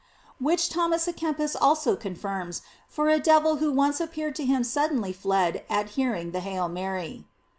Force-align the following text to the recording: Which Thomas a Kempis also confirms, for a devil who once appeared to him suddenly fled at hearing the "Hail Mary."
Which 0.39 0.67
Thomas 0.69 1.07
a 1.07 1.13
Kempis 1.13 1.55
also 1.55 1.95
confirms, 1.95 2.63
for 2.87 3.09
a 3.09 3.19
devil 3.19 3.57
who 3.57 3.71
once 3.71 4.01
appeared 4.01 4.33
to 4.37 4.45
him 4.45 4.63
suddenly 4.63 5.13
fled 5.13 5.63
at 5.69 5.89
hearing 5.89 6.31
the 6.31 6.39
"Hail 6.39 6.67
Mary." 6.67 7.27